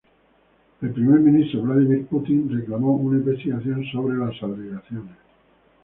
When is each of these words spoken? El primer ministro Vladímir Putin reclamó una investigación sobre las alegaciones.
El 0.81 0.89
primer 0.93 1.19
ministro 1.19 1.61
Vladímir 1.61 2.07
Putin 2.07 2.49
reclamó 2.51 2.95
una 2.95 3.19
investigación 3.19 3.85
sobre 3.91 4.17
las 4.17 4.41
alegaciones. 4.41 5.15